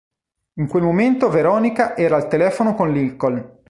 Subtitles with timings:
[0.55, 3.59] In quel momento, Veronica era al telefono con Lincoln.